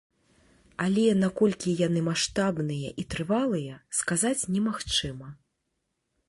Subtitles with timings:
[0.85, 5.29] Але наколькі яны маштабныя і трывалыя, сказаць немагчыма.